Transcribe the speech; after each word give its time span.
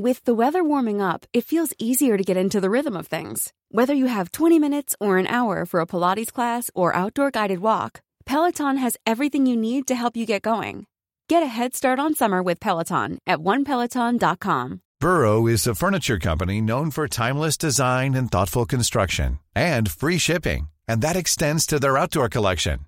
With 0.00 0.24
the 0.24 0.32
weather 0.32 0.64
warming 0.64 1.02
up, 1.02 1.26
it 1.34 1.44
feels 1.44 1.74
easier 1.78 2.16
to 2.16 2.24
get 2.24 2.38
into 2.38 2.58
the 2.58 2.70
rhythm 2.70 2.96
of 2.96 3.06
things. 3.06 3.52
Whether 3.68 3.92
you 3.92 4.06
have 4.06 4.32
20 4.32 4.58
minutes 4.58 4.96
or 4.98 5.18
an 5.18 5.26
hour 5.26 5.66
for 5.66 5.78
a 5.78 5.86
Pilates 5.86 6.32
class 6.32 6.70
or 6.74 6.96
outdoor 6.96 7.30
guided 7.30 7.58
walk, 7.58 8.00
Peloton 8.24 8.78
has 8.78 8.96
everything 9.04 9.44
you 9.44 9.58
need 9.58 9.86
to 9.88 9.94
help 9.94 10.16
you 10.16 10.24
get 10.24 10.40
going. 10.40 10.86
Get 11.28 11.42
a 11.42 11.52
head 11.56 11.74
start 11.74 11.98
on 11.98 12.14
summer 12.14 12.42
with 12.42 12.60
Peloton 12.60 13.18
at 13.26 13.40
onepeloton.com. 13.40 14.80
Burrow 15.00 15.46
is 15.46 15.66
a 15.66 15.74
furniture 15.74 16.18
company 16.18 16.62
known 16.62 16.90
for 16.90 17.06
timeless 17.06 17.58
design 17.58 18.14
and 18.14 18.30
thoughtful 18.30 18.64
construction 18.64 19.38
and 19.54 19.90
free 19.90 20.16
shipping, 20.16 20.70
and 20.88 21.02
that 21.02 21.16
extends 21.16 21.66
to 21.66 21.78
their 21.78 21.98
outdoor 21.98 22.30
collection. 22.30 22.86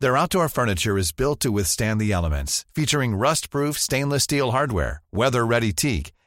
Their 0.00 0.18
outdoor 0.18 0.50
furniture 0.50 0.98
is 0.98 1.12
built 1.12 1.40
to 1.40 1.50
withstand 1.50 1.98
the 1.98 2.12
elements, 2.12 2.66
featuring 2.74 3.14
rust-proof 3.14 3.78
stainless 3.78 4.24
steel 4.24 4.50
hardware, 4.50 5.00
weather-ready 5.12 5.72
teak, 5.72 6.12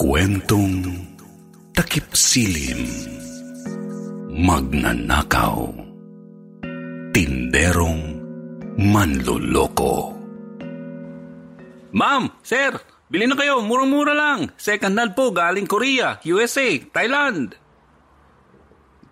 Kwentong 0.00 0.80
takip 1.76 2.16
silim 2.16 2.88
Magnanakaw 4.32 5.60
Tinderong 7.12 8.00
manloloko 8.80 10.16
Ma'am, 11.92 12.32
sir, 12.40 12.80
bili 13.12 13.28
na 13.28 13.36
kayo, 13.36 13.60
murang-mura 13.60 14.16
lang. 14.16 14.48
Second 14.56 14.96
hand 14.96 15.12
po 15.12 15.36
galing 15.36 15.68
Korea, 15.68 16.16
USA, 16.24 16.80
Thailand. 16.80 17.60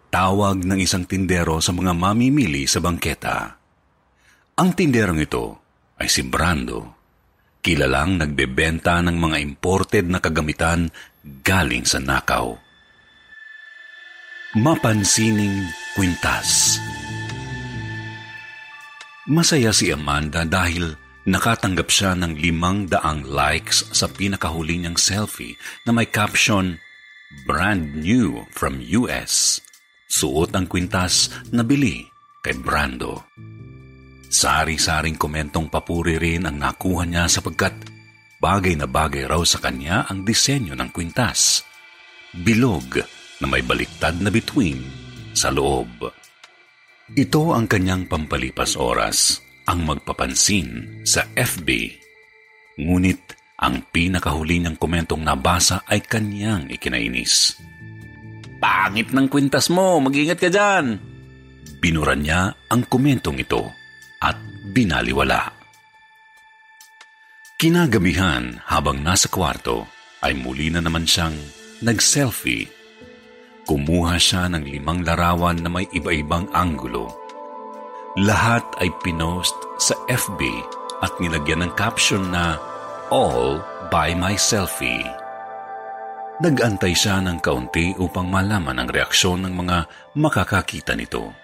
Tawag 0.08 0.64
ng 0.64 0.80
isang 0.80 1.04
tindero 1.04 1.60
sa 1.60 1.76
mga 1.76 1.92
mamimili 1.92 2.64
sa 2.64 2.80
bangketa. 2.80 3.60
Ang 4.56 4.72
tinderong 4.72 5.20
ito 5.20 5.44
ay 6.00 6.08
si 6.08 6.24
Brando 6.24 6.97
kilalang 7.68 8.16
nagbebenta 8.16 8.96
ng 9.04 9.12
mga 9.20 9.36
imported 9.44 10.08
na 10.08 10.24
kagamitan 10.24 10.88
galing 11.44 11.84
sa 11.84 12.00
nakaw. 12.00 12.56
Mapansining 14.56 15.68
kwintas. 15.92 16.80
Masaya 19.28 19.76
si 19.76 19.92
Amanda 19.92 20.48
dahil 20.48 20.96
nakatanggap 21.28 21.92
siya 21.92 22.16
ng 22.16 22.40
limang 22.40 22.88
daang 22.88 23.28
likes 23.28 23.84
sa 23.92 24.08
pinakahuli 24.08 24.80
niyang 24.80 24.96
selfie 24.96 25.60
na 25.84 25.92
may 25.92 26.08
caption, 26.08 26.80
Brand 27.44 28.00
new 28.00 28.48
from 28.48 28.80
US. 29.04 29.60
Suot 30.08 30.56
ang 30.56 30.64
kwintas 30.64 31.28
na 31.52 31.60
bili 31.60 32.08
kay 32.40 32.56
Brando. 32.56 33.28
Sari-saring 34.28 35.16
komentong 35.16 35.72
papuri 35.72 36.20
rin 36.20 36.44
ang 36.44 36.60
nakuha 36.60 37.08
niya 37.08 37.24
sapagkat 37.32 37.72
bagay 38.36 38.76
na 38.76 38.84
bagay 38.84 39.24
raw 39.24 39.40
sa 39.40 39.56
kanya 39.56 40.04
ang 40.04 40.20
disenyo 40.20 40.76
ng 40.76 40.92
kwintas. 40.92 41.64
Bilog 42.36 43.00
na 43.40 43.46
may 43.48 43.64
baliktad 43.64 44.20
na 44.20 44.28
bituin 44.28 44.84
sa 45.32 45.48
loob. 45.48 46.12
Ito 47.08 47.56
ang 47.56 47.64
kanyang 47.64 48.04
pampalipas 48.04 48.76
oras, 48.76 49.40
ang 49.64 49.88
magpapansin 49.88 51.00
sa 51.08 51.24
FB. 51.32 51.96
Ngunit 52.84 53.32
ang 53.64 53.80
pinakahuli 53.88 54.60
niyang 54.60 54.76
komentong 54.76 55.24
nabasa 55.24 55.88
ay 55.88 56.04
kanyang 56.04 56.68
ikinainis. 56.68 57.56
Pangit 58.60 59.08
ng 59.08 59.26
kwintas 59.32 59.72
mo, 59.72 59.96
mag-ingat 60.04 60.36
ka 60.36 60.52
dyan. 60.52 61.00
Binura 61.80 62.12
niya 62.12 62.68
ang 62.68 62.84
komentong 62.84 63.40
ito 63.40 63.77
at 64.22 64.36
binaliwala. 64.70 65.54
Kinagabihan 67.58 68.62
habang 68.70 69.02
nasa 69.02 69.26
kwarto 69.26 69.90
ay 70.22 70.38
muli 70.38 70.70
na 70.70 70.78
naman 70.78 71.06
siyang 71.06 71.34
nag-selfie. 71.82 72.70
Kumuha 73.66 74.14
siya 74.14 74.46
ng 74.46 74.62
limang 74.62 75.02
larawan 75.02 75.58
na 75.58 75.66
may 75.66 75.86
iba-ibang 75.90 76.46
anggulo. 76.54 77.10
Lahat 78.18 78.62
ay 78.78 78.90
pinost 79.02 79.54
sa 79.82 79.98
FB 80.06 80.40
at 81.02 81.12
nilagyan 81.18 81.66
ng 81.66 81.72
caption 81.74 82.30
na 82.30 82.58
All 83.10 83.62
by 83.88 84.12
my 84.14 84.38
selfie. 84.38 85.06
Nagantay 86.38 86.94
siya 86.94 87.18
ng 87.18 87.42
kaunti 87.42 87.96
upang 87.98 88.30
malaman 88.30 88.78
ang 88.78 88.88
reaksyon 88.88 89.42
ng 89.42 89.54
mga 89.58 89.76
makakakita 90.14 90.94
nito. 90.94 91.34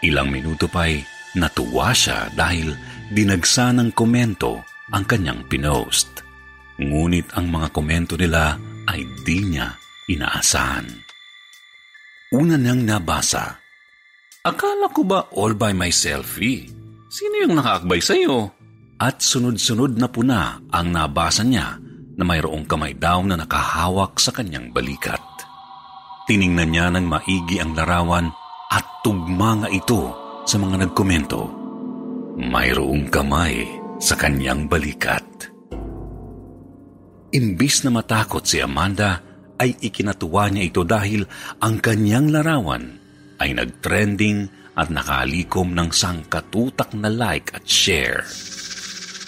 Ilang 0.00 0.32
minuto 0.32 0.64
pa'y 0.70 1.13
Natuwa 1.34 1.90
siya 1.90 2.30
dahil 2.30 2.70
dinagsa 3.10 3.74
ng 3.74 3.90
komento 3.90 4.62
ang 4.94 5.02
kanyang 5.02 5.42
pinost. 5.50 6.22
Ngunit 6.78 7.34
ang 7.34 7.50
mga 7.50 7.68
komento 7.74 8.14
nila 8.14 8.54
ay 8.86 9.02
di 9.26 9.42
niya 9.42 9.74
inaasahan. 10.06 10.86
Una 12.34 12.54
niyang 12.54 12.82
nabasa. 12.86 13.58
Akala 14.46 14.90
ko 14.90 15.02
ba 15.06 15.26
all 15.34 15.58
by 15.58 15.74
myself 15.74 16.38
eh? 16.38 16.66
Sino 17.10 17.34
yung 17.46 17.54
nakaakbay 17.58 18.02
sa'yo? 18.02 18.50
At 18.98 19.22
sunod-sunod 19.22 19.98
na 19.98 20.06
puna 20.10 20.58
ang 20.70 20.94
nabasa 20.94 21.42
niya 21.42 21.78
na 22.14 22.22
mayroong 22.22 22.66
kamay 22.66 22.94
daw 22.94 23.22
na 23.26 23.34
nakahawak 23.34 24.22
sa 24.22 24.30
kanyang 24.30 24.70
balikat. 24.70 25.22
Tiningnan 26.30 26.70
niya 26.70 26.86
ng 26.94 27.06
maigi 27.06 27.58
ang 27.58 27.74
larawan 27.74 28.30
at 28.70 28.86
tugma 29.02 29.62
nga 29.62 29.68
ito 29.70 30.23
sa 30.44 30.60
mga 30.60 30.88
nagkomento. 30.88 31.48
Mayroong 32.36 33.08
kamay 33.08 33.64
sa 33.98 34.14
kanyang 34.14 34.68
balikat. 34.68 35.24
Imbis 37.34 37.82
na 37.82 37.90
matakot 37.90 38.46
si 38.46 38.62
Amanda, 38.62 39.34
ay 39.58 39.78
ikinatuwa 39.78 40.50
niya 40.50 40.66
ito 40.66 40.82
dahil 40.82 41.26
ang 41.62 41.78
kanyang 41.78 42.30
larawan 42.30 42.98
ay 43.38 43.54
nagtrending 43.54 44.50
at 44.74 44.90
nakalikom 44.90 45.74
ng 45.74 45.94
sangkatutak 45.94 46.90
na 46.98 47.06
like 47.06 47.54
at 47.54 47.62
share. 47.62 48.26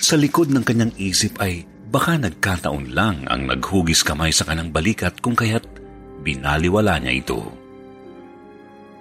Sa 0.03 0.19
likod 0.19 0.51
ng 0.51 0.67
kanyang 0.67 0.95
isip 0.99 1.39
ay 1.39 1.63
baka 1.91 2.19
nagkataon 2.19 2.91
lang 2.91 3.23
ang 3.31 3.47
naghugis 3.47 4.03
kamay 4.03 4.35
sa 4.35 4.47
kanyang 4.47 4.75
balikat 4.75 5.19
kung 5.23 5.39
kaya't 5.39 5.67
binaliwala 6.27 6.99
niya 6.99 7.23
ito. 7.23 7.66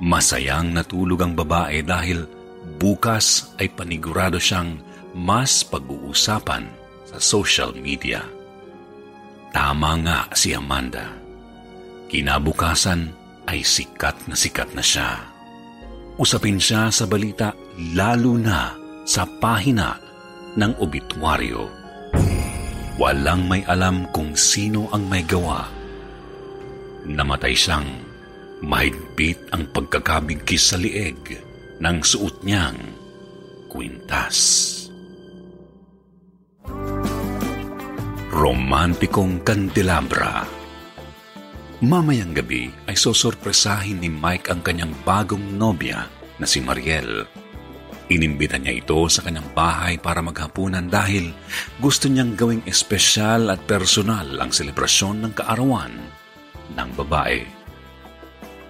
Masayang 0.04 0.76
natulog 0.76 1.24
ang 1.24 1.34
babae 1.36 1.80
dahil 1.80 2.28
bukas 2.76 3.56
ay 3.62 3.72
panigurado 3.72 4.36
siyang 4.36 4.76
mas 5.16 5.64
pag-uusapan 5.64 6.68
sa 7.08 7.18
social 7.24 7.72
media. 7.72 8.20
Tama 9.56 9.92
nga 10.04 10.20
si 10.36 10.52
Amanda. 10.52 11.16
Kinabukasan 12.12 13.08
ay 13.48 13.64
sikat 13.64 14.28
na 14.28 14.36
sikat 14.36 14.76
na 14.76 14.84
siya. 14.84 15.24
Usapin 16.20 16.60
siya 16.60 16.92
sa 16.92 17.08
balita 17.08 17.56
lalo 17.96 18.36
na 18.36 18.76
sa 19.08 19.24
pahina 19.24 19.96
ng 20.60 20.76
obituaryo. 20.84 21.72
Walang 23.00 23.48
may 23.48 23.64
alam 23.68 24.08
kung 24.12 24.36
sino 24.36 24.92
ang 24.92 25.08
may 25.08 25.24
gawa. 25.24 25.68
Namatay 27.08 27.56
siyang 27.56 27.88
mahigpit 28.64 29.52
ang 29.52 29.68
pagkakabigkis 29.72 30.72
sa 30.72 30.78
lieg 30.80 31.20
ng 31.80 31.98
suot 32.00 32.46
niyang 32.46 32.80
kwintas. 33.68 34.38
Romantikong 38.36 39.44
kandelabra 39.48 40.44
Mamayang 41.84 42.32
gabi 42.32 42.72
ay 42.88 42.96
sosorpresahin 42.96 44.00
ni 44.00 44.08
Mike 44.08 44.48
ang 44.48 44.64
kanyang 44.64 44.96
bagong 45.04 45.60
nobya 45.60 46.08
na 46.40 46.48
si 46.48 46.64
Mariel. 46.64 47.28
Inimbita 48.08 48.56
niya 48.56 48.80
ito 48.80 48.96
sa 49.12 49.26
kanyang 49.26 49.50
bahay 49.52 50.00
para 50.00 50.24
maghapunan 50.24 50.88
dahil 50.88 51.36
gusto 51.84 52.08
niyang 52.08 52.38
gawing 52.38 52.64
espesyal 52.64 53.52
at 53.52 53.60
personal 53.68 54.26
ang 54.40 54.56
selebrasyon 54.56 55.26
ng 55.26 55.34
kaarawan 55.36 55.94
ng 56.74 56.90
babae. 56.96 57.55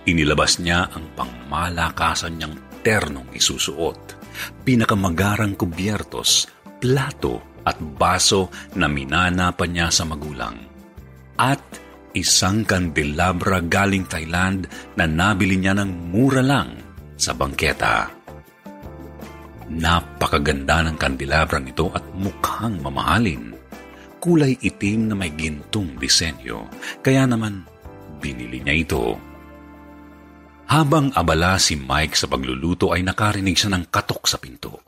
Inilabas 0.06 0.62
niya 0.62 0.86
ang 0.94 1.18
pangmalakasan 1.18 2.38
niyang 2.38 2.56
ternong 2.86 3.34
isusuot, 3.34 3.98
pinakamagarang 4.62 5.58
kubyertos, 5.58 6.46
plato 6.78 7.58
at 7.66 7.82
baso 7.82 8.54
na 8.78 8.86
minana 8.86 9.50
pa 9.50 9.66
niya 9.66 9.90
sa 9.90 10.06
magulang. 10.06 10.54
At 11.42 11.82
isang 12.14 12.64
kandelabra 12.64 13.66
galing 13.66 14.06
Thailand 14.06 14.70
na 14.94 15.10
nabili 15.10 15.58
niya 15.58 15.74
ng 15.74 16.14
mura 16.14 16.46
lang 16.46 16.78
sa 17.18 17.34
bangketa. 17.34 18.14
Napakaganda 19.74 20.86
ng 20.86 20.98
kandelabrang 21.02 21.66
ito 21.66 21.90
at 21.90 22.06
mukhang 22.14 22.78
mamahalin. 22.78 23.58
Kulay 24.22 24.54
itim 24.62 25.10
na 25.10 25.16
may 25.18 25.34
gintong 25.34 25.98
disenyo, 25.98 26.70
kaya 27.02 27.26
naman 27.26 27.66
binili 28.22 28.62
niya 28.62 28.86
ito. 28.86 29.35
Habang 30.66 31.14
abala 31.14 31.62
si 31.62 31.78
Mike 31.78 32.18
sa 32.18 32.26
pagluluto 32.26 32.90
ay 32.90 33.06
nakarinig 33.06 33.54
siya 33.54 33.74
ng 33.78 33.90
katok 33.94 34.24
sa 34.26 34.42
pinto. 34.42 34.82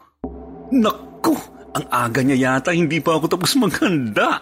Naku! 0.74 1.58
Ang 1.78 1.86
aga 1.94 2.26
niya 2.26 2.38
yata, 2.58 2.74
hindi 2.74 2.98
pa 2.98 3.22
ako 3.22 3.38
tapos 3.38 3.54
maghanda. 3.54 4.42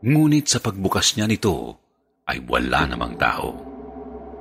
Ngunit 0.00 0.48
sa 0.48 0.58
pagbukas 0.64 1.12
niya 1.16 1.28
nito, 1.28 1.76
ay 2.24 2.40
wala 2.48 2.88
namang 2.88 3.20
tao. 3.20 3.52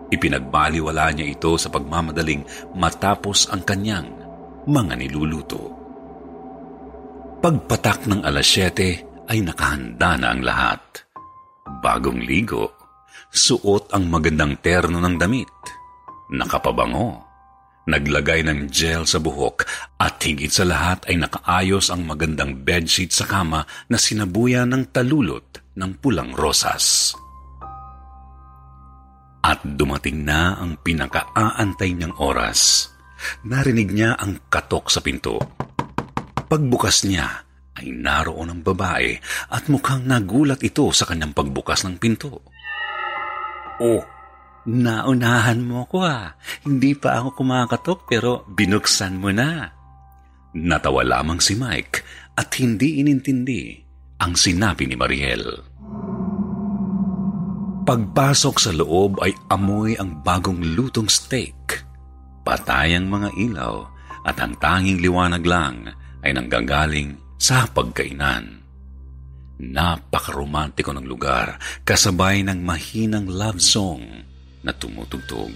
Ipinagbaliwala 0.08 1.12
niya 1.12 1.28
ito 1.28 1.60
sa 1.60 1.68
pagmamadaling 1.68 2.72
matapos 2.78 3.52
ang 3.52 3.68
kanyang 3.68 4.08
mga 4.64 4.94
niluluto. 4.96 5.76
Pagpatak 7.44 8.08
ng 8.08 8.24
alas 8.24 8.48
7 8.48 9.28
ay 9.28 9.44
nakahanda 9.44 10.16
na 10.16 10.28
ang 10.32 10.42
lahat. 10.46 10.82
Bagong 11.84 12.22
ligo, 12.24 12.72
suot 13.34 13.92
ang 13.92 14.08
magandang 14.08 14.56
terno 14.64 15.04
ng 15.04 15.16
damit, 15.20 15.52
nakapabango, 16.32 17.22
naglagay 17.86 18.42
ng 18.46 18.70
gel 18.70 19.06
sa 19.06 19.22
buhok 19.22 19.66
at 20.02 20.18
higit 20.22 20.50
sa 20.50 20.66
lahat 20.66 21.06
ay 21.06 21.22
nakaayos 21.22 21.94
ang 21.94 22.06
magandang 22.06 22.66
bedsheet 22.66 23.14
sa 23.14 23.30
kama 23.30 23.66
na 23.90 23.98
sinabuya 23.98 24.66
ng 24.66 24.90
talulot 24.90 25.62
ng 25.78 25.92
pulang 26.02 26.34
rosas. 26.34 27.14
At 29.46 29.62
dumating 29.62 30.26
na 30.26 30.58
ang 30.58 30.82
pinakaaantay 30.82 31.94
niyang 31.94 32.18
oras. 32.18 32.90
Narinig 33.46 33.94
niya 33.94 34.18
ang 34.18 34.50
katok 34.50 34.90
sa 34.90 35.06
pinto. 35.06 35.38
Pagbukas 36.50 37.06
niya, 37.06 37.46
ay 37.76 37.92
naroon 37.92 38.50
ang 38.56 38.62
babae 38.64 39.20
at 39.52 39.68
mukhang 39.68 40.08
nagulat 40.08 40.64
ito 40.64 40.88
sa 40.96 41.04
kanyang 41.06 41.36
pagbukas 41.36 41.84
ng 41.84 42.00
pinto. 42.00 42.42
Oh, 43.84 44.02
naunahan 44.66 45.62
mo 45.62 45.86
ko 45.86 46.04
ah. 46.06 46.34
Hindi 46.66 46.98
pa 46.98 47.22
ako 47.22 47.42
kumakatok 47.42 48.00
pero 48.10 48.44
binuksan 48.50 49.18
mo 49.22 49.30
na. 49.30 49.70
Natawa 50.58 51.06
lamang 51.06 51.40
si 51.40 51.54
Mike 51.54 52.02
at 52.36 52.50
hindi 52.60 53.00
inintindi 53.00 53.78
ang 54.20 54.34
sinabi 54.34 54.90
ni 54.90 54.96
Mariel. 54.98 55.46
Pagpasok 57.86 58.56
sa 58.58 58.72
loob 58.74 59.22
ay 59.22 59.36
amoy 59.54 59.94
ang 59.94 60.26
bagong 60.26 60.58
lutong 60.74 61.06
steak. 61.06 61.86
Patay 62.42 62.98
ang 62.98 63.14
mga 63.14 63.30
ilaw 63.38 63.76
at 64.26 64.42
ang 64.42 64.58
tanging 64.58 64.98
liwanag 64.98 65.46
lang 65.46 65.94
ay 66.26 66.34
nanggagaling 66.34 67.14
sa 67.38 67.70
pagkainan. 67.70 68.66
Napakaromantiko 69.62 70.92
ng 70.98 71.06
lugar 71.06 71.62
kasabay 71.86 72.42
ng 72.42 72.60
mahinang 72.66 73.30
love 73.30 73.62
song 73.62 74.26
na 74.66 74.74
tumutugtog. 74.74 75.54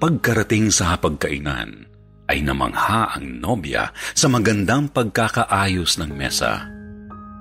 Pagkarating 0.00 0.70
sa 0.70 0.96
pagkainan, 0.96 1.90
ay 2.30 2.46
namangha 2.46 3.18
ang 3.18 3.42
nobya 3.42 3.90
sa 4.14 4.30
magandang 4.30 4.86
pagkakaayos 4.94 5.98
ng 5.98 6.14
mesa 6.14 6.70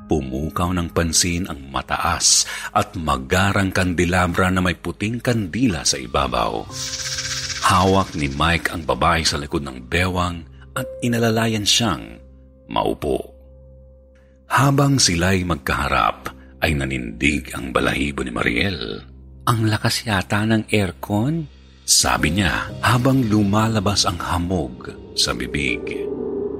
Pumukaw 0.10 0.74
ng 0.74 0.89
pansin 0.89 1.45
ang 1.45 1.69
mataas 1.69 2.50
at 2.74 2.98
magarang 2.98 3.69
kandelabra 3.69 4.50
na 4.50 4.57
may 4.57 4.74
puting 4.74 5.21
kandila 5.21 5.86
sa 5.86 6.01
ibabaw. 6.01 6.65
Hawak 7.62 8.18
ni 8.18 8.25
Mike 8.33 8.74
ang 8.74 8.89
babae 8.89 9.22
sa 9.22 9.38
likod 9.38 9.62
ng 9.62 9.86
bewang 9.86 10.42
at 10.74 10.89
inalalayan 11.06 11.62
siyang 11.62 12.18
maupo. 12.65 13.38
Habang 14.50 14.98
sila'y 14.98 15.45
magkaharap, 15.45 16.33
ay 16.65 16.74
nanindig 16.74 17.54
ang 17.54 17.69
balahibo 17.69 18.25
ni 18.25 18.33
Mariel. 18.33 19.06
Ang 19.50 19.66
lakas 19.66 20.06
yata 20.06 20.46
ng 20.46 20.69
aircon? 20.69 21.50
Sabi 21.81 22.38
niya 22.38 22.69
habang 22.86 23.25
lumalabas 23.25 24.06
ang 24.06 24.22
hamog 24.22 24.94
sa 25.18 25.34
bibig. 25.34 25.81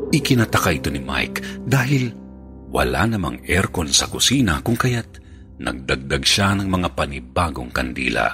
Ikinataka 0.10 0.74
ito 0.74 0.90
ni 0.90 0.98
Mike 0.98 1.70
dahil 1.70 2.10
wala 2.74 3.06
namang 3.06 3.46
aircon 3.46 3.94
sa 3.94 4.10
kusina 4.10 4.66
kung 4.66 4.74
kaya't 4.74 5.22
nagdagdag 5.62 6.26
siya 6.26 6.58
ng 6.58 6.66
mga 6.66 6.98
panibagong 6.98 7.70
kandila. 7.70 8.26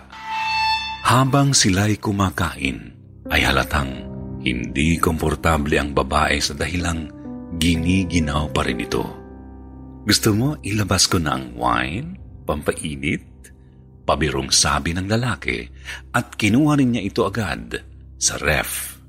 Habang 1.03 1.51
sila'y 1.51 1.99
kumakain, 1.99 2.95
ay 3.27 3.43
halatang 3.43 3.91
hindi 4.39 4.95
komportable 5.03 5.75
ang 5.75 5.91
babae 5.91 6.39
sa 6.39 6.55
dahilang 6.55 7.11
giniginaw 7.59 8.47
pa 8.55 8.63
rin 8.63 8.79
ito. 8.79 9.03
Gusto 10.07 10.31
mo 10.31 10.55
ilabas 10.63 11.11
ko 11.11 11.19
na 11.19 11.35
ang 11.35 11.59
wine? 11.59 12.15
Pampainit? 12.47 13.34
Pabirong 14.05 14.53
sabi 14.53 14.93
ng 14.93 15.09
lalaki 15.09 15.65
at 16.13 16.37
kinuha 16.37 16.77
rin 16.77 16.93
niya 16.93 17.03
ito 17.09 17.25
agad 17.25 17.81
sa 18.21 18.37
ref. 18.37 19.01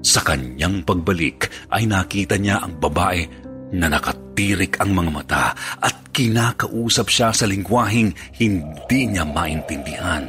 Sa 0.00 0.24
kanyang 0.24 0.80
pagbalik 0.88 1.52
ay 1.68 1.84
nakita 1.84 2.40
niya 2.40 2.64
ang 2.64 2.80
babae 2.80 3.28
na 3.76 3.92
nakatirik 3.92 4.80
ang 4.80 4.96
mga 4.96 5.10
mata 5.12 5.44
at 5.84 6.08
kinakausap 6.08 7.12
siya 7.12 7.28
sa 7.36 7.44
lingwaheng 7.44 8.16
hindi 8.40 9.00
niya 9.04 9.28
maintindihan. 9.28 10.24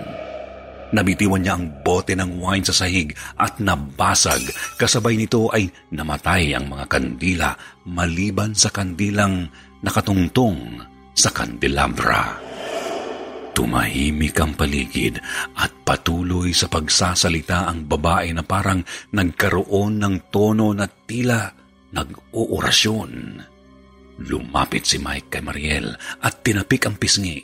Nabitiwan 0.90 1.46
niya 1.46 1.54
ang 1.56 1.86
bote 1.86 2.18
ng 2.18 2.42
wine 2.42 2.66
sa 2.66 2.74
sahig 2.74 3.14
at 3.38 3.62
nabasag. 3.62 4.42
Kasabay 4.76 5.16
nito 5.16 5.48
ay 5.54 5.70
namatay 5.94 6.58
ang 6.58 6.66
mga 6.66 6.86
kandila 6.90 7.54
maliban 7.86 8.58
sa 8.58 8.74
kandilang 8.74 9.48
nakatungtong 9.86 10.82
sa 11.14 11.30
kandelabra. 11.30 12.49
Tumahimik 13.60 14.40
ang 14.40 14.56
paligid 14.56 15.20
at 15.60 15.84
patuloy 15.84 16.56
sa 16.56 16.72
pagsasalita 16.72 17.68
ang 17.68 17.92
babae 17.92 18.32
na 18.32 18.40
parang 18.40 18.80
nagkaroon 19.12 20.00
ng 20.00 20.32
tono 20.32 20.72
na 20.72 20.88
tila 20.88 21.44
nag-uorasyon. 21.92 23.12
Lumapit 24.32 24.88
si 24.88 24.96
Mike 25.04 25.28
kay 25.28 25.44
Mariel 25.44 25.92
at 26.24 26.40
tinapik 26.40 26.88
ang 26.88 26.96
pisngi. 26.96 27.44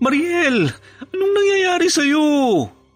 Mariel, 0.00 0.64
anong 1.12 1.32
nangyayari 1.36 1.92
sa'yo? 1.92 2.24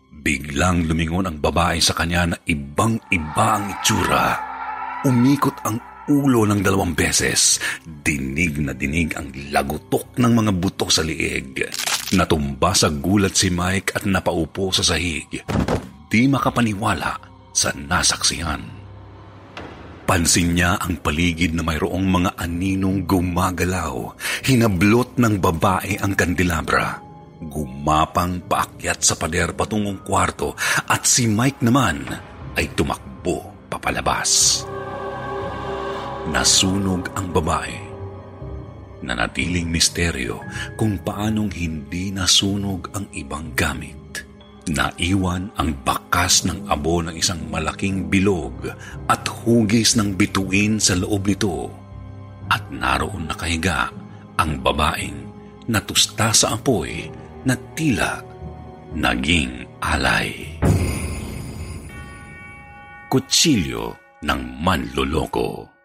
Biglang 0.09 0.89
lumingon 0.89 1.29
ang 1.29 1.45
babae 1.45 1.85
sa 1.85 1.93
kanya 1.93 2.33
na 2.33 2.37
ibang-iba 2.49 3.61
ang 3.61 3.77
itsura. 3.77 4.27
Umikot 5.05 5.69
ang 5.69 5.77
ulo 6.09 6.49
ng 6.49 6.65
dalawang 6.65 6.97
beses. 6.97 7.61
Dinig 7.85 8.57
na 8.65 8.73
dinig 8.73 9.13
ang 9.21 9.29
lagutok 9.53 10.17
ng 10.17 10.33
mga 10.33 10.53
buto 10.57 10.89
sa 10.89 11.05
liig. 11.05 11.61
Natumba 12.17 12.73
sa 12.73 12.89
gulat 12.89 13.37
si 13.37 13.53
Mike 13.53 13.93
at 13.99 14.09
napaupo 14.09 14.73
sa 14.73 14.81
sahig. 14.81 15.45
Di 16.09 16.25
makapaniwala 16.25 17.13
sa 17.53 17.75
nasaksihan. 17.77 18.79
Napansin 20.09 20.57
niya 20.57 20.81
ang 20.81 21.05
paligid 21.05 21.53
na 21.53 21.61
mayroong 21.61 22.09
mga 22.09 22.41
aninong 22.41 23.05
gumagalaw. 23.05 24.17
Hinablot 24.41 25.21
ng 25.21 25.37
babae 25.37 26.01
ang 26.01 26.17
kandelabra. 26.17 26.97
Gumapang 27.45 28.41
paakyat 28.49 29.05
sa 29.05 29.21
pader 29.21 29.53
patungong 29.53 30.01
kwarto 30.01 30.57
at 30.89 31.05
si 31.05 31.29
Mike 31.29 31.61
naman 31.61 32.09
ay 32.57 32.73
tumakbo 32.73 33.69
papalabas. 33.69 34.65
Nasunog 36.33 37.13
ang 37.13 37.29
babae. 37.29 37.88
Nanatiling 38.99 39.71
misteryo 39.71 40.43
kung 40.75 40.99
paanong 40.99 41.55
hindi 41.55 42.11
nasunog 42.11 42.91
ang 42.95 43.07
ibang 43.15 43.55
gamit. 43.55 44.27
Naiwan 44.69 45.49
ang 45.57 45.73
bakas 45.81 46.45
ng 46.45 46.69
abo 46.69 47.01
ng 47.01 47.17
isang 47.17 47.41
malaking 47.49 48.11
bilog 48.13 48.69
at 49.09 49.23
hugis 49.25 49.97
ng 49.97 50.13
bituin 50.19 50.77
sa 50.77 50.99
loob 50.99 51.25
nito. 51.25 51.73
At 52.53 52.69
naroon 52.69 53.31
nakahiga 53.31 53.89
ang 54.37 54.61
babaeng 54.61 55.25
natusta 55.69 56.33
sa 56.37 56.57
apoy 56.57 57.09
na 57.49 57.57
tila 57.73 58.21
naging 58.93 59.65
alay. 59.81 60.59
Kutsilyo 63.09 63.97
ng 64.21 64.43
manloloko 64.61 65.78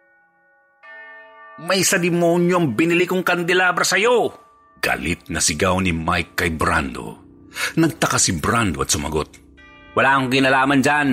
May 1.61 1.85
sa 1.85 2.01
demonyong 2.01 2.73
binili 2.73 3.05
kong 3.05 3.21
kandelabra 3.21 3.85
sa'yo! 3.85 4.33
Galit 4.81 5.29
na 5.29 5.37
sigaw 5.37 5.77
ni 5.79 5.93
Mike 5.93 6.33
kay 6.33 6.49
Brando. 6.49 7.21
Nagtaka 7.77 8.17
si 8.17 8.33
Brando 8.41 8.81
at 8.81 8.89
sumagot. 8.89 9.29
Wala 9.93 10.17
akong 10.17 10.33
ginalaman 10.33 10.81
dyan. 10.81 11.09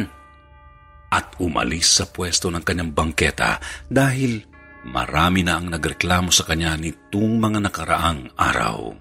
At 1.13 1.37
umalis 1.43 2.01
sa 2.01 2.09
pwesto 2.09 2.49
ng 2.49 2.65
kanyang 2.65 2.97
bangketa 2.97 3.61
dahil 3.87 4.41
marami 4.89 5.45
na 5.45 5.61
ang 5.61 5.69
nagreklamo 5.69 6.33
sa 6.33 6.49
kanya 6.49 6.75
nitong 6.81 7.37
mga 7.37 7.59
nakaraang 7.69 8.33
araw. 8.41 8.97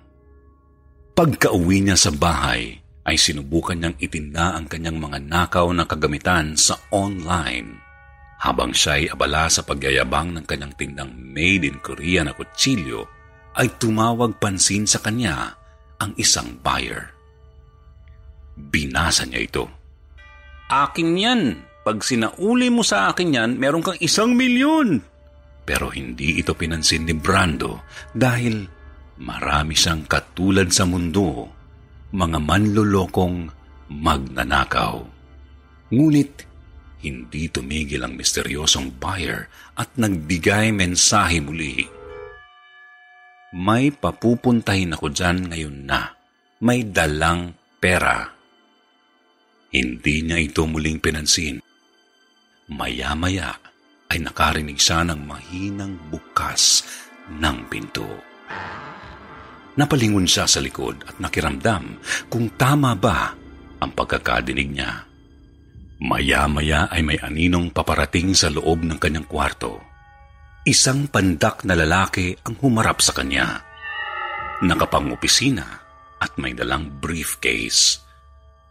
Pagka-uwi 1.16 1.88
niya 1.88 1.96
sa 1.96 2.12
bahay, 2.12 2.76
ay 3.08 3.18
sinubukan 3.18 3.80
niyang 3.80 3.98
itinda 3.98 4.54
ang 4.54 4.70
kanyang 4.70 5.00
mga 5.02 5.18
nakaw 5.24 5.72
na 5.74 5.88
kagamitan 5.88 6.54
sa 6.60 6.78
online. 6.94 7.89
Habang 8.40 8.72
siya 8.72 8.96
ay 8.96 9.06
abala 9.12 9.52
sa 9.52 9.68
pagyayabang 9.68 10.32
ng 10.32 10.46
kanyang 10.48 10.74
tindang 10.80 11.12
made 11.12 11.68
in 11.68 11.84
Korea 11.84 12.24
na 12.24 12.32
kutsilyo, 12.32 13.04
ay 13.60 13.68
tumawag 13.76 14.40
pansin 14.40 14.88
sa 14.88 15.04
kanya 15.04 15.60
ang 16.00 16.16
isang 16.16 16.56
buyer. 16.64 17.12
Binasa 18.56 19.28
niya 19.28 19.44
ito. 19.44 19.66
Akin 20.72 21.20
yan. 21.20 21.42
Pag 21.84 22.00
sinauli 22.04 22.72
mo 22.72 22.84
sa 22.86 23.12
akin 23.12 23.36
yan, 23.36 23.52
meron 23.60 23.84
kang 23.84 24.00
isang 24.00 24.36
milyon. 24.36 25.04
Pero 25.68 25.92
hindi 25.92 26.40
ito 26.40 26.56
pinansin 26.56 27.08
ni 27.08 27.16
Brando 27.16 27.84
dahil 28.16 28.64
marami 29.20 29.76
siyang 29.76 30.08
katulad 30.08 30.72
sa 30.72 30.88
mundo, 30.88 31.52
mga 32.16 32.40
manlolokong 32.40 33.52
magnanakaw. 33.92 34.96
Ngunit 35.90 36.49
hindi 37.00 37.48
tumigil 37.48 38.04
ang 38.04 38.20
misteryosong 38.20 39.00
buyer 39.00 39.48
at 39.80 39.88
nagbigay 39.96 40.76
mensahe 40.76 41.40
muli. 41.40 41.88
May 43.56 43.90
papupuntahin 43.90 44.94
ako 44.94 45.10
dyan 45.10 45.50
ngayon 45.50 45.78
na 45.88 46.14
may 46.62 46.86
dalang 46.86 47.56
pera. 47.80 48.30
Hindi 49.74 50.22
niya 50.22 50.38
ito 50.38 50.68
muling 50.68 51.00
pinansin. 51.02 51.64
Maya-maya 52.70 53.58
ay 54.10 54.22
nakarinig 54.22 54.78
siya 54.78 55.02
ng 55.08 55.26
mahinang 55.26 55.98
bukas 56.14 56.86
ng 57.34 57.58
pinto. 57.72 58.06
Napalingon 59.80 60.28
siya 60.28 60.46
sa 60.46 60.60
likod 60.60 61.02
at 61.08 61.18
nakiramdam 61.24 61.98
kung 62.28 62.52
tama 62.60 62.94
ba 62.94 63.34
ang 63.80 63.92
pagkakadinig 63.96 64.70
niya. 64.76 65.09
Maya-maya 66.00 66.88
ay 66.88 67.04
may 67.04 67.20
aninong 67.20 67.76
paparating 67.76 68.32
sa 68.32 68.48
loob 68.48 68.88
ng 68.88 68.96
kanyang 68.96 69.28
kwarto. 69.28 69.84
Isang 70.64 71.12
pandak 71.12 71.68
na 71.68 71.76
lalaki 71.76 72.40
ang 72.48 72.56
humarap 72.64 73.04
sa 73.04 73.12
kanya. 73.12 73.60
Nakapangopisina 74.64 75.68
at 76.24 76.32
may 76.40 76.56
dalang 76.56 77.04
briefcase. 77.04 78.00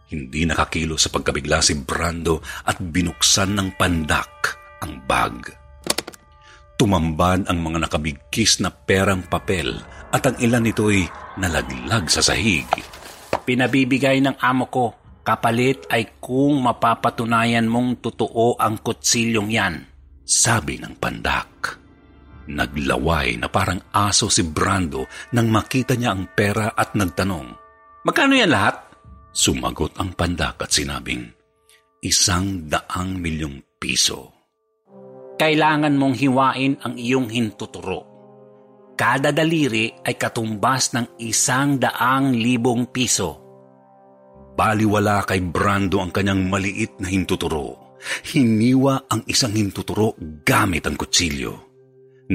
Hindi 0.09 0.49
nakakilo 0.49 0.97
sa 0.97 1.13
pagkabigla 1.13 1.61
si 1.61 1.77
Brando 1.77 2.41
at 2.65 2.81
binuksan 2.81 3.53
ng 3.53 3.77
pandak 3.77 4.57
ang 4.81 5.05
bag. 5.05 5.53
Tumambad 6.81 7.45
ang 7.45 7.59
mga 7.61 7.85
nakabigkis 7.85 8.57
na 8.65 8.73
perang 8.73 9.21
papel 9.29 9.77
at 10.09 10.25
ang 10.25 10.33
ilan 10.41 10.65
nito'y 10.65 11.05
nalaglag 11.37 12.09
sa 12.09 12.25
sahig. 12.25 12.65
Pinabibigay 13.45 14.17
ng 14.17 14.41
amo 14.41 14.65
ko. 14.65 14.85
Kapalit 15.29 15.85
ay 15.93 16.17
kung 16.17 16.65
mapapatunayan 16.65 17.69
mong 17.69 18.01
totoo 18.01 18.57
ang 18.57 18.81
kutsilyong 18.81 19.53
yan. 19.53 19.77
Sabi 20.25 20.81
ng 20.81 20.97
pandak. 20.97 21.77
Naglaway 22.49 23.37
na 23.37 23.45
parang 23.45 23.77
aso 23.93 24.25
si 24.33 24.41
Brando 24.41 25.05
nang 25.37 25.53
makita 25.53 25.93
niya 25.93 26.17
ang 26.17 26.33
pera 26.33 26.73
at 26.73 26.97
nagtanong. 26.97 27.45
Magkano 28.09 28.33
yan 28.33 28.49
lahat? 28.49 28.89
Sumagot 29.29 30.01
ang 30.01 30.17
pandak 30.17 30.65
at 30.65 30.73
sinabing, 30.73 31.29
isang 32.01 32.65
daang 32.65 33.21
milyong 33.21 33.61
piso. 33.77 34.33
Kailangan 35.37 35.93
mong 35.93 36.17
hiwain 36.17 36.73
ang 36.81 36.97
iyong 36.97 37.29
hintuturo. 37.29 38.01
Kada 38.97 39.29
daliri 39.29 39.93
ay 39.93 40.17
katumbas 40.17 40.97
ng 40.97 41.21
isang 41.21 41.77
daang 41.77 42.33
libong 42.33 42.89
piso. 42.89 43.48
Baliwala 44.59 45.23
kay 45.23 45.39
Brando 45.39 46.03
ang 46.03 46.11
kanyang 46.11 46.51
maliit 46.51 46.99
na 46.99 47.07
hintuturo. 47.07 47.95
Hiniwa 48.27 49.07
ang 49.07 49.23
isang 49.23 49.55
hintuturo 49.55 50.19
gamit 50.43 50.83
ang 50.83 50.99
kutsilyo. 50.99 51.55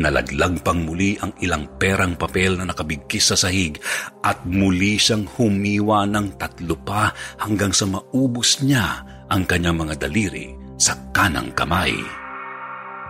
Nalaglag 0.01 0.65
pang 0.65 0.89
muli 0.89 1.21
ang 1.21 1.37
ilang 1.45 1.77
perang 1.77 2.17
papel 2.17 2.57
na 2.57 2.65
nakabigkis 2.65 3.29
sa 3.29 3.37
sahig 3.37 3.77
at 4.25 4.41
muli 4.49 4.97
siyang 4.97 5.29
humiwa 5.37 6.09
ng 6.09 6.41
tatlo 6.41 6.81
pa 6.81 7.13
hanggang 7.45 7.77
sa 7.77 7.85
maubos 7.93 8.65
niya 8.65 9.05
ang 9.29 9.45
kanyang 9.45 9.85
mga 9.85 10.09
daliri 10.09 10.57
sa 10.81 10.97
kanang 11.13 11.53
kamay. 11.53 11.93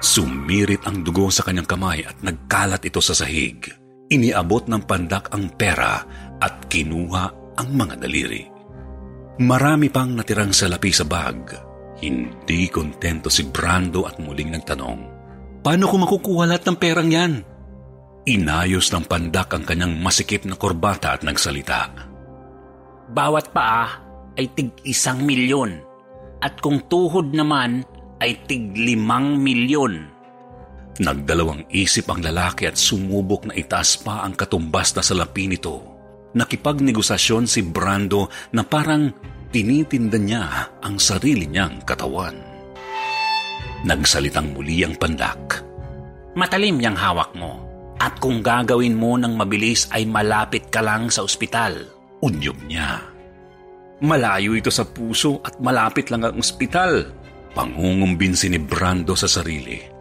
Sumirit 0.03 0.83
ang 0.91 1.07
dugo 1.07 1.31
sa 1.31 1.47
kanyang 1.47 1.71
kamay 1.71 2.03
at 2.03 2.19
nagkalat 2.19 2.83
ito 2.83 2.99
sa 2.99 3.15
sahig. 3.15 3.63
Iniabot 4.11 4.67
ng 4.67 4.83
pandak 4.85 5.31
ang 5.31 5.55
pera 5.55 6.03
at 6.43 6.67
kinuha 6.67 7.57
ang 7.57 7.69
mga 7.79 7.95
daliri. 8.03 8.54
Marami 9.35 9.91
pang 9.91 10.15
natirang 10.15 10.55
salapi 10.55 10.95
sa 10.95 11.03
bag. 11.03 11.51
Hindi 11.99 12.71
kontento 12.71 13.27
si 13.27 13.43
Brando 13.51 14.07
at 14.07 14.23
muling 14.23 14.55
nagtanong, 14.55 15.01
Paano 15.65 15.89
ko 15.89 15.97
makukuha 15.97 16.45
lahat 16.45 16.69
ng 16.69 16.79
perang 16.79 17.11
yan? 17.11 17.33
Inayos 18.29 18.93
ng 18.93 19.09
pandak 19.09 19.49
ang 19.57 19.65
kanyang 19.65 19.97
masikip 19.97 20.45
na 20.45 20.55
korbata 20.61 21.17
at 21.17 21.25
nagsalita. 21.25 21.89
Bawat 23.11 23.51
paa 23.51 24.05
ay 24.37 24.53
tig 24.53 24.77
isang 24.85 25.25
milyon 25.25 25.83
at 26.45 26.61
kung 26.61 26.85
tuhod 26.85 27.33
naman 27.33 27.81
ay 28.21 28.45
tig 28.45 28.77
limang 28.77 29.41
milyon. 29.41 30.13
Nagdalawang 31.01 31.67
isip 31.75 32.07
ang 32.13 32.23
lalaki 32.23 32.69
at 32.69 32.79
sumubok 32.79 33.49
na 33.51 33.57
itaas 33.57 33.99
pa 33.99 34.23
ang 34.23 34.37
katumbas 34.37 34.95
na 34.95 35.03
salapi 35.03 35.49
nito. 35.49 35.94
Nakipagnegosasyon 36.35 37.47
si 37.47 37.63
Brando 37.63 38.27
na 38.51 38.67
parang 38.67 39.11
tinitinda 39.55 40.19
niya 40.19 40.75
ang 40.83 40.99
sarili 40.99 41.47
niyang 41.47 41.87
katawan. 41.87 42.35
Nagsalitang 43.87 44.51
muli 44.51 44.83
ang 44.83 44.99
pandak. 44.99 45.63
Matalim 46.35 46.83
yang 46.83 46.99
hawak 46.99 47.31
mo. 47.39 47.63
At 48.03 48.19
kung 48.19 48.43
gagawin 48.43 48.99
mo 48.99 49.15
ng 49.15 49.39
mabilis 49.39 49.87
ay 49.95 50.03
malapit 50.11 50.67
ka 50.75 50.83
lang 50.83 51.07
sa 51.07 51.23
ospital. 51.23 51.87
Unyog 52.19 52.59
niya. 52.67 52.99
Malayo 54.03 54.59
ito 54.59 54.75
sa 54.75 54.83
puso 54.83 55.39
at 55.47 55.63
malapit 55.63 56.11
lang 56.11 56.27
ang 56.27 56.35
ospital. 56.35 57.07
Pangungumbinsi 57.55 58.51
ni 58.51 58.59
Brando 58.59 59.15
sa 59.15 59.31
sarili. 59.31 59.94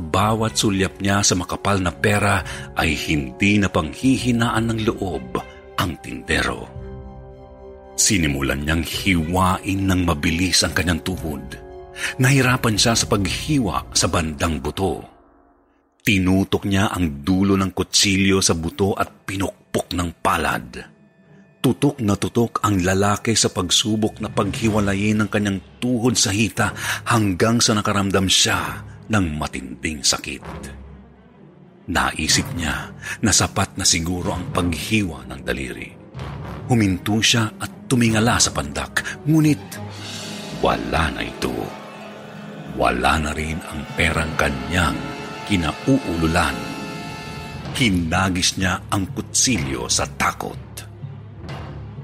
Bawat 0.00 0.56
sulyap 0.56 1.04
niya 1.04 1.20
sa 1.20 1.36
makapal 1.36 1.76
na 1.76 1.92
pera 1.92 2.40
ay 2.72 2.96
hindi 2.96 3.60
na 3.60 3.68
panghihinaan 3.68 4.72
ng 4.72 4.80
loob 4.88 5.36
ang 5.76 5.92
tindero. 6.00 6.64
Sinimulan 8.00 8.64
niyang 8.64 8.80
hiwain 8.80 9.80
ng 9.84 10.00
mabilis 10.08 10.64
ang 10.64 10.72
kanyang 10.72 11.04
tuhod. 11.04 11.44
Nahirapan 12.16 12.80
siya 12.80 12.96
sa 12.96 13.04
paghiwa 13.04 13.92
sa 13.92 14.08
bandang 14.08 14.56
buto. 14.56 15.04
Tinutok 16.00 16.64
niya 16.64 16.88
ang 16.88 17.20
dulo 17.20 17.60
ng 17.60 17.76
kutsilyo 17.76 18.40
sa 18.40 18.56
buto 18.56 18.96
at 18.96 19.28
pinukpok 19.28 19.92
ng 19.92 20.16
palad. 20.24 20.80
Tutok 21.60 22.00
na 22.00 22.16
tutok 22.16 22.64
ang 22.64 22.80
lalaki 22.80 23.36
sa 23.36 23.52
pagsubok 23.52 24.16
na 24.24 24.32
paghiwalayin 24.32 25.20
ng 25.20 25.28
kanyang 25.28 25.60
tuhod 25.76 26.16
sa 26.16 26.32
hita 26.32 26.72
hanggang 27.04 27.60
sa 27.60 27.76
nakaramdam 27.76 28.24
siya 28.32 28.89
ng 29.10 29.26
matinding 29.36 30.06
sakit. 30.06 30.46
Naisip 31.90 32.46
niya 32.54 32.94
na 33.18 33.34
sapat 33.34 33.74
na 33.74 33.82
siguro 33.82 34.30
ang 34.30 34.54
paghiwa 34.54 35.26
ng 35.26 35.40
daliri. 35.42 35.90
Huminto 36.70 37.18
siya 37.18 37.58
at 37.58 37.90
tumingala 37.90 38.38
sa 38.38 38.54
pandak, 38.54 39.02
ngunit 39.26 39.58
wala 40.62 41.10
na 41.10 41.22
ito. 41.26 41.50
Wala 42.78 43.18
na 43.18 43.34
rin 43.34 43.58
ang 43.58 43.82
perang 43.98 44.30
kanyang 44.38 44.94
kinauululan. 45.50 46.54
Hinagis 47.74 48.54
niya 48.54 48.86
ang 48.86 49.10
kutsilyo 49.10 49.90
sa 49.90 50.06
takot. 50.06 50.89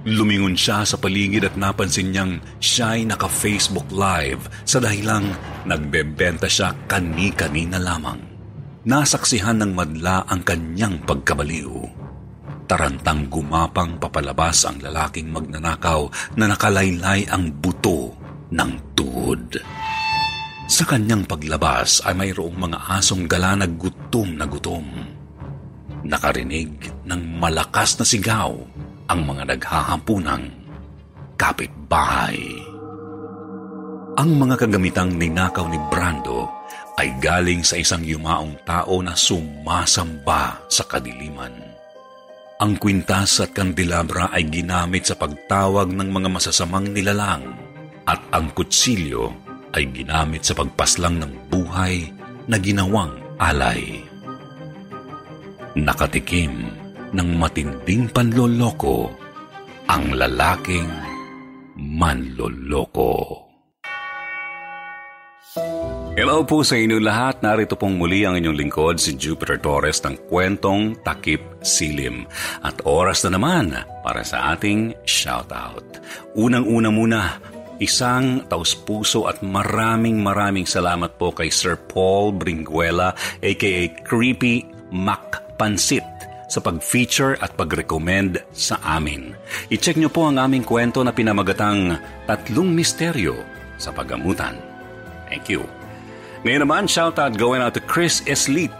Lumingon 0.06 0.54
siya 0.54 0.86
sa 0.86 0.94
paligid 1.02 1.42
at 1.42 1.58
napansin 1.58 2.14
niyang 2.14 2.38
siya'y 2.62 3.10
naka-Facebook 3.10 3.90
Live 3.90 4.46
sa 4.62 4.78
dahilang 4.78 5.34
nagbebenta 5.66 6.46
siya 6.46 6.70
kani-kanina 6.86 7.82
lamang. 7.82 8.22
Nasaksihan 8.86 9.58
ng 9.58 9.74
madla 9.74 10.22
ang 10.30 10.46
kanyang 10.46 11.02
pagkabaliw. 11.02 11.74
Tarantang 12.70 13.26
gumapang 13.26 13.98
papalabas 13.98 14.62
ang 14.62 14.78
lalaking 14.78 15.26
magnanakaw 15.26 16.06
na 16.38 16.54
nakalaylay 16.54 17.26
ang 17.26 17.50
buto 17.50 18.14
ng 18.54 18.94
tuhod. 18.94 19.58
Sa 20.70 20.86
kanyang 20.86 21.26
paglabas 21.26 21.98
ay 22.06 22.14
mayroong 22.14 22.54
mga 22.54 22.78
asong 22.94 23.26
gala 23.26 23.58
na 23.58 23.66
gutom 23.66 24.38
na 24.38 24.46
gutom. 24.46 24.86
Nakarinig 26.06 26.94
ng 27.02 27.22
malakas 27.42 27.98
na 27.98 28.06
sigaw 28.06 28.54
ang 29.06 29.20
mga 29.22 29.54
naghahampunang 29.54 30.50
kapitbahay. 31.38 32.38
Ang 34.16 34.30
mga 34.40 34.66
kagamitang 34.66 35.14
ninakaw 35.14 35.68
ni 35.68 35.78
Brando 35.92 36.48
ay 36.96 37.12
galing 37.20 37.60
sa 37.60 37.76
isang 37.76 38.00
yumaong 38.02 38.56
tao 38.64 38.98
na 39.04 39.12
sumasamba 39.12 40.58
sa 40.66 40.82
kadiliman. 40.88 41.52
Ang 42.56 42.80
kwintas 42.80 43.44
at 43.44 43.52
kandelabra 43.52 44.32
ay 44.32 44.48
ginamit 44.48 45.04
sa 45.04 45.14
pagtawag 45.14 45.92
ng 45.92 46.08
mga 46.08 46.28
masasamang 46.32 46.88
nilalang 46.88 47.52
at 48.08 48.16
ang 48.32 48.48
kutsilyo 48.56 49.28
ay 49.76 49.84
ginamit 49.92 50.40
sa 50.40 50.56
pagpaslang 50.56 51.20
ng 51.20 51.32
buhay 51.52 52.08
na 52.48 52.56
ginawang 52.56 53.12
alay. 53.36 54.00
Nakatikim 55.76 56.85
ng 57.12 57.30
matinding 57.38 58.10
panloloko 58.10 59.12
ang 59.86 60.14
lalaking 60.18 60.90
manloloko. 61.78 63.44
Hello 66.16 66.48
po 66.48 66.64
sa 66.64 66.80
inyo 66.80 66.96
lahat. 66.96 67.44
Narito 67.44 67.76
pong 67.76 68.00
muli 68.00 68.24
ang 68.24 68.40
inyong 68.40 68.56
lingkod 68.56 68.96
si 68.96 69.20
Jupiter 69.20 69.60
Torres 69.60 70.00
ng 70.00 70.16
kwentong 70.32 71.04
Takip 71.04 71.60
Silim. 71.60 72.24
At 72.64 72.88
oras 72.88 73.28
na 73.28 73.36
naman 73.36 73.76
para 74.00 74.24
sa 74.24 74.56
ating 74.56 74.96
shoutout. 75.04 76.00
Unang-una 76.32 76.88
muna, 76.88 77.22
Isang 77.76 78.48
taus-puso 78.48 79.28
at 79.28 79.44
maraming 79.44 80.24
maraming 80.24 80.64
salamat 80.64 81.20
po 81.20 81.36
kay 81.36 81.52
Sir 81.52 81.76
Paul 81.76 82.32
Bringuela 82.32 83.12
aka 83.44 83.92
Creepy 84.00 84.64
Mac 84.96 85.60
Pansit 85.60 86.15
sa 86.46 86.62
pag-feature 86.62 87.38
at 87.42 87.54
pag-recommend 87.58 88.42
sa 88.54 88.78
amin. 88.82 89.34
I-check 89.70 89.98
nyo 89.98 90.10
po 90.10 90.26
ang 90.26 90.38
aming 90.38 90.62
kwento 90.62 91.02
na 91.02 91.10
pinamagatang 91.10 91.98
Tatlong 92.26 92.70
Misteryo 92.70 93.42
sa 93.76 93.90
Pagamutan. 93.90 94.58
Thank 95.26 95.50
you. 95.50 95.66
Ngayon 96.46 96.62
naman, 96.62 96.84
shoutout 96.86 97.34
going 97.34 97.58
out 97.58 97.74
to 97.74 97.82
Chris 97.82 98.22
Eslit, 98.30 98.74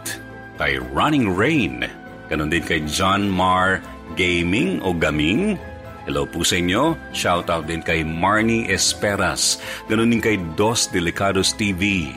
kay 0.55 0.79
Running 0.95 1.35
Rain, 1.35 1.83
ganun 2.31 2.49
din 2.49 2.63
kay 2.63 2.81
John 2.87 3.27
Mar 3.27 3.83
Gaming 4.15 4.79
o 4.81 4.95
Gaming, 4.95 5.59
Hello 6.07 6.23
po 6.23 6.39
sa 6.39 6.55
inyo. 6.55 6.95
Shoutout 7.11 7.67
din 7.67 7.83
kay 7.83 7.99
Marnie 7.99 8.63
Esperas. 8.71 9.59
Ganun 9.91 10.07
din 10.07 10.23
kay 10.23 10.39
Dos 10.55 10.87
Delicados 10.87 11.51
TV. 11.51 12.15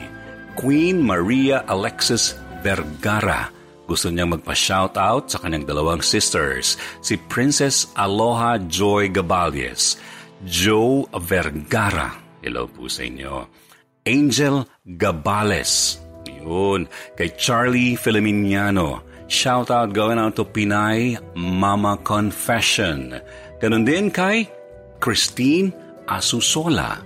Queen 0.55 1.03
Maria 1.03 1.67
Alexis 1.67 2.39
Vergara 2.63 3.51
gusto 3.91 4.07
niyang 4.07 4.39
magpa-shoutout 4.39 5.35
sa 5.35 5.37
kanyang 5.43 5.67
dalawang 5.67 5.99
sisters, 5.99 6.79
si 7.03 7.19
Princess 7.27 7.91
Aloha 7.99 8.55
Joy 8.71 9.11
Gaballes, 9.11 9.99
Joe 10.47 11.11
Vergara, 11.19 12.15
hello 12.39 12.71
po 12.71 12.87
sa 12.87 13.03
inyo, 13.03 13.43
Angel 14.07 14.63
Gabales, 14.95 15.99
yun, 16.23 16.87
kay 17.19 17.35
Charlie 17.35 17.99
Filomeniano, 17.99 19.03
shoutout 19.27 19.91
going 19.91 20.15
out 20.15 20.39
to 20.39 20.47
Pinay 20.47 21.19
Mama 21.35 21.99
Confession, 21.99 23.19
ganun 23.59 23.83
din 23.83 24.07
kay 24.07 24.47
Christine 25.03 25.75
Asusola, 26.07 27.03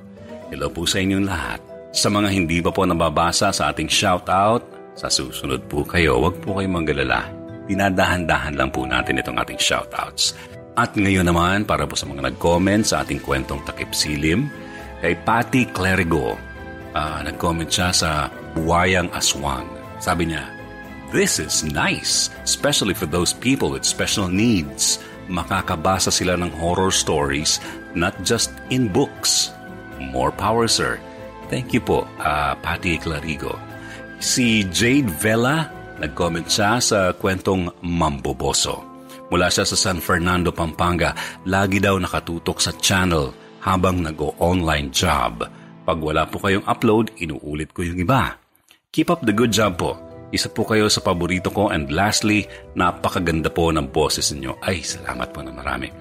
hello 0.53 0.69
po 0.69 0.85
sa 0.85 1.01
inyong 1.01 1.25
lahat. 1.25 1.57
Sa 1.95 2.13
mga 2.13 2.29
hindi 2.29 2.61
pa 2.61 2.69
po 2.69 2.85
nababasa 2.85 3.49
sa 3.55 3.73
ating 3.73 3.89
shoutout, 3.89 4.74
sa 4.95 5.11
susunod 5.11 5.67
po 5.67 5.83
kayo, 5.83 6.23
wag 6.23 6.39
po 6.39 6.57
kayong 6.57 6.81
manggalala. 6.81 7.27
Dinadahan-dahan 7.67 8.55
lang 8.55 8.71
po 8.71 8.87
natin 8.87 9.19
itong 9.19 9.35
ating 9.35 9.59
shoutouts. 9.59 10.31
At 10.75 10.95
ngayon 10.95 11.27
naman, 11.27 11.67
para 11.67 11.83
po 11.83 11.99
sa 11.99 12.07
mga 12.07 12.31
nag-comment 12.31 12.83
sa 12.87 13.03
ating 13.03 13.19
kwentong 13.19 13.63
takip 13.67 13.91
silim, 13.91 14.47
kay 15.03 15.15
Patty 15.27 15.67
Clerigo, 15.71 16.39
uh, 16.95 17.19
nag-comment 17.23 17.67
siya 17.67 17.91
sa 17.91 18.31
Buwayang 18.55 19.11
Aswang. 19.11 19.67
Sabi 19.99 20.31
niya, 20.31 20.47
This 21.11 21.39
is 21.39 21.63
nice, 21.63 22.31
especially 22.43 22.95
for 22.95 23.07
those 23.07 23.31
people 23.31 23.71
with 23.71 23.87
special 23.87 24.27
needs. 24.27 24.99
Makakabasa 25.31 26.11
sila 26.11 26.35
ng 26.39 26.51
horror 26.55 26.91
stories, 26.91 27.59
not 27.95 28.15
just 28.23 28.51
in 28.67 28.91
books. 28.91 29.51
More 30.11 30.31
power, 30.31 30.67
sir. 30.67 30.99
Thank 31.47 31.71
you 31.71 31.79
po, 31.79 32.03
uh, 32.19 32.55
Patty 32.59 32.99
Clarigo. 32.99 33.55
Si 34.15 34.63
Jade 34.71 35.11
Vela, 35.19 35.67
nag-comment 35.99 36.47
siya 36.47 36.79
sa 36.79 37.11
kwentong 37.11 37.67
Mamboboso. 37.83 38.79
Mula 39.27 39.51
siya 39.51 39.67
sa 39.67 39.75
San 39.75 39.99
Fernando, 39.99 40.55
Pampanga, 40.55 41.11
lagi 41.43 41.83
daw 41.83 41.99
nakatutok 41.99 42.63
sa 42.63 42.71
channel 42.79 43.35
habang 43.59 43.99
nag-o-online 43.99 44.93
job. 44.93 45.43
Pag 45.83 45.97
wala 45.99 46.23
po 46.29 46.39
kayong 46.39 46.63
upload, 46.63 47.11
inuulit 47.19 47.75
ko 47.75 47.83
yung 47.83 47.99
iba. 47.99 48.37
Keep 48.95 49.11
up 49.11 49.21
the 49.27 49.35
good 49.35 49.51
job 49.51 49.75
po. 49.75 49.99
Isa 50.31 50.47
po 50.47 50.63
kayo 50.63 50.87
sa 50.87 51.03
paborito 51.03 51.51
ko 51.51 51.69
and 51.69 51.91
lastly, 51.91 52.47
napakaganda 52.73 53.51
po 53.51 53.69
ng 53.69 53.91
boses 53.91 54.31
niyo. 54.31 54.55
Ay, 54.63 54.81
salamat 54.81 55.29
po 55.35 55.43
na 55.43 55.51
marami. 55.51 55.91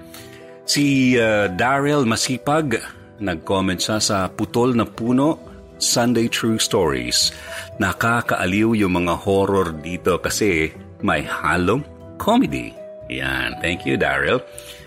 Si 0.65 1.13
uh, 1.19 1.51
Daryl 1.51 2.07
Masipag, 2.07 2.79
nag-comment 3.21 3.77
siya 3.77 4.01
sa 4.01 4.31
Putol 4.31 4.73
na 4.73 4.87
Puno, 4.87 5.54
Sunday 5.77 6.27
True 6.31 6.57
Stories. 6.57 7.31
Nakakaaliw 7.77 8.75
yung 8.79 9.03
mga 9.03 9.15
horror 9.19 9.75
dito 9.75 10.19
kasi 10.19 10.71
may 11.03 11.23
halong 11.23 11.83
comedy. 12.17 12.71
Yan. 13.11 13.59
Thank 13.61 13.85
you, 13.85 13.99
Daryl. 13.99 14.41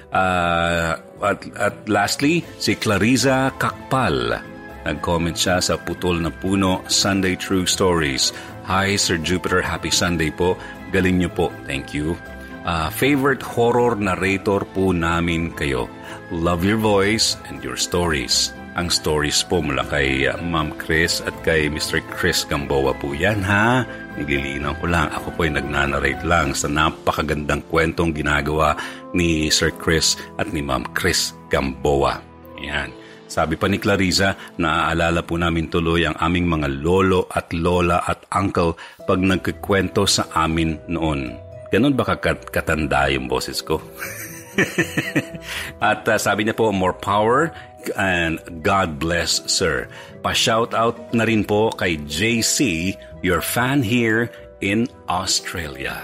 Uh, 0.08 0.96
at, 1.20 1.40
at 1.60 1.76
lastly, 1.86 2.42
si 2.56 2.74
Clariza 2.74 3.52
Kakpal. 3.60 4.40
Nag-comment 4.88 5.36
siya 5.36 5.60
sa 5.60 5.76
Putol 5.76 6.24
na 6.24 6.32
Puno, 6.32 6.80
Sunday 6.88 7.36
True 7.36 7.68
Stories. 7.68 8.32
Hi, 8.64 8.96
Sir 8.96 9.20
Jupiter. 9.20 9.60
Happy 9.60 9.92
Sunday 9.92 10.32
po. 10.32 10.56
Galing 10.90 11.20
niyo 11.20 11.30
po. 11.32 11.46
Thank 11.68 11.92
you. 11.92 12.16
Uh, 12.64 12.88
favorite 12.92 13.44
horror 13.44 13.96
narrator 13.96 14.64
po 14.76 14.92
namin 14.92 15.52
kayo. 15.52 15.88
Love 16.32 16.64
your 16.64 16.80
voice 16.80 17.36
and 17.48 17.60
your 17.64 17.76
stories. 17.76 18.52
Ang 18.78 18.94
stories 18.94 19.42
po 19.42 19.58
mula 19.58 19.82
kay 19.90 20.30
uh, 20.30 20.38
Ma'am 20.38 20.70
Chris 20.78 21.18
at 21.26 21.34
kay 21.42 21.66
Mr. 21.66 21.98
Chris 22.14 22.46
Gamboa 22.46 22.94
po 22.94 23.10
yan 23.10 23.42
ha. 23.42 23.82
Nililinaw 24.14 24.78
ko 24.78 24.86
lang. 24.86 25.10
Ako 25.10 25.34
po 25.34 25.42
ay 25.42 25.50
nagnanarrate 25.50 26.22
lang 26.22 26.54
sa 26.54 26.70
napakagandang 26.70 27.66
kwentong 27.66 28.14
ginagawa 28.14 28.78
ni 29.10 29.50
Sir 29.50 29.74
Chris 29.74 30.14
at 30.38 30.54
ni 30.54 30.62
Ma'am 30.62 30.86
Chris 30.94 31.34
Gamboa. 31.50 32.22
Yan. 32.62 32.94
Sabi 33.26 33.58
pa 33.58 33.66
ni 33.66 33.82
Clariza, 33.82 34.38
naaalala 34.62 35.26
po 35.26 35.34
namin 35.34 35.66
tuloy 35.66 36.06
ang 36.06 36.14
aming 36.14 36.46
mga 36.46 36.70
lolo 36.78 37.26
at 37.34 37.50
lola 37.50 38.06
at 38.06 38.30
uncle 38.30 38.78
pag 39.10 39.18
nagkikwento 39.18 40.06
sa 40.06 40.30
amin 40.38 40.78
noon. 40.86 41.34
Ganon 41.74 41.98
ba 41.98 42.14
katanda 42.14 43.10
yung 43.10 43.26
boses 43.26 43.58
ko? 43.58 43.82
at 45.90 46.02
uh, 46.08 46.18
sabi 46.18 46.46
niya 46.46 46.56
po, 46.56 46.70
more 46.74 46.94
power 46.94 47.50
and 47.94 48.42
God 48.62 48.98
bless, 48.98 49.40
sir. 49.46 49.86
Pa-shout 50.20 50.74
out 50.74 51.14
na 51.14 51.24
rin 51.24 51.46
po 51.46 51.70
kay 51.72 51.96
JC, 52.04 52.92
your 53.22 53.40
fan 53.40 53.80
here 53.80 54.28
in 54.58 54.90
Australia. 55.06 55.94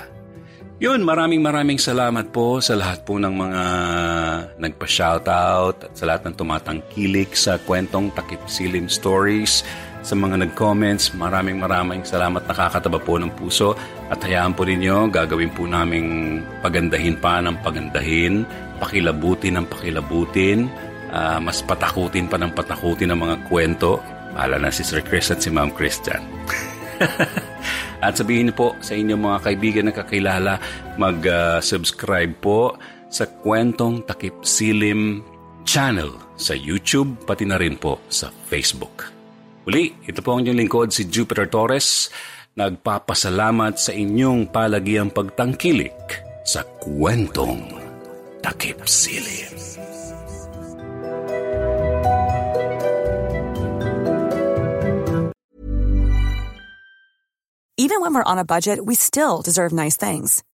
Yun, 0.82 1.06
maraming 1.06 1.38
maraming 1.38 1.78
salamat 1.78 2.34
po 2.34 2.58
sa 2.58 2.74
lahat 2.74 3.06
po 3.06 3.16
ng 3.16 3.30
mga 3.30 3.64
nagpa-shoutout 4.58 5.86
at 5.86 5.92
sa 5.94 6.04
lahat 6.10 6.26
ng 6.26 6.34
tumatangkilik 6.34 7.30
sa 7.32 7.62
kwentong 7.62 8.10
Takip 8.10 8.42
Silim 8.50 8.90
Stories. 8.90 9.62
Sa 10.04 10.12
mga 10.12 10.44
nag-comments. 10.44 11.16
Maraming 11.16 11.56
maraming 11.56 12.04
salamat. 12.04 12.44
Nakakataba 12.44 13.00
po 13.00 13.16
ng 13.16 13.32
puso. 13.32 13.72
At 14.12 14.20
hayaan 14.20 14.52
po 14.52 14.68
ninyo, 14.68 15.08
gagawin 15.08 15.50
po 15.56 15.64
naming 15.64 16.38
pagandahin 16.60 17.16
pa 17.16 17.40
ng 17.40 17.56
pagandahin, 17.64 18.44
pakilabutin 18.78 19.56
ng 19.58 19.66
pakilabutin, 19.66 20.68
uh, 21.08 21.40
mas 21.40 21.64
patakutin 21.64 22.28
pa 22.28 22.36
ng 22.36 22.52
patakutin 22.52 23.16
ng 23.16 23.18
mga 23.18 23.36
kwento. 23.48 23.98
Pala 24.36 24.60
na 24.60 24.68
si 24.68 24.84
Sir 24.84 25.00
Chris 25.00 25.32
at 25.32 25.40
si 25.40 25.48
Ma'am 25.48 25.72
Christian. 25.72 26.20
at 28.04 28.12
sabihin 28.12 28.52
po 28.52 28.76
sa 28.84 28.92
inyong 28.92 29.22
mga 29.24 29.38
kaibigan 29.40 29.84
na 29.88 29.94
kakilala, 29.96 30.60
mag-subscribe 31.00 32.34
uh, 32.36 32.42
po 32.44 32.60
sa 33.08 33.24
Kwentong 33.30 34.04
Takip 34.04 34.44
Silim 34.44 35.22
channel 35.64 36.12
sa 36.36 36.52
YouTube, 36.52 37.24
pati 37.24 37.46
na 37.48 37.56
rin 37.56 37.78
po 37.78 38.02
sa 38.10 38.28
Facebook. 38.50 39.13
Uli, 39.64 39.96
ito 40.04 40.20
po 40.20 40.36
ang 40.36 40.44
inyong 40.44 40.60
lingkod 40.60 40.92
si 40.92 41.08
Jupiter 41.08 41.48
Torres, 41.48 42.12
nagpapasalamat 42.52 43.80
sa 43.80 43.96
inyong 43.96 44.52
palagiang 44.52 45.08
pagtangkilik 45.08 45.96
sa 46.44 46.60
kwentong 46.84 47.72
takip 48.44 48.84
silim. 48.84 49.56
Even 57.80 58.00
when 58.00 58.12
we're 58.12 58.24
on 58.28 58.36
a 58.36 58.44
budget, 58.44 58.84
we 58.84 58.94
still 58.94 59.40
deserve 59.40 59.72
nice 59.72 59.96
things. 59.96 60.44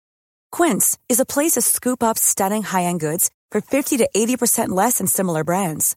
Quince 0.55 0.99
is 1.11 1.19
a 1.19 1.27
place 1.27 1.59
to 1.59 1.63
scoop 1.63 2.03
up 2.03 2.19
stunning 2.19 2.63
high-end 2.63 3.03
goods 3.03 3.31
for 3.51 3.61
50 3.61 3.99
to 3.99 4.09
80% 4.15 4.71
less 4.71 4.99
than 4.99 5.07
similar 5.07 5.43
brands. 5.43 5.97